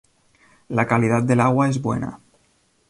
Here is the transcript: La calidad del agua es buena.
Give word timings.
La 0.67 0.87
calidad 0.87 1.21
del 1.21 1.41
agua 1.41 1.69
es 1.69 1.79
buena. 1.79 2.19